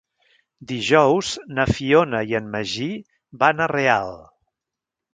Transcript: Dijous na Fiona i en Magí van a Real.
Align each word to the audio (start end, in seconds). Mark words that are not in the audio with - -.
Dijous 0.71 1.33
na 1.59 1.67
Fiona 1.73 2.23
i 2.33 2.35
en 2.41 2.49
Magí 2.57 2.91
van 3.45 3.65
a 3.67 3.71
Real. 3.77 4.15